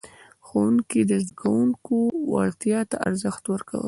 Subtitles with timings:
[0.45, 1.95] ښوونکي د زده کوونکو
[2.31, 3.79] وړتیا ته ارزښت ورکولو.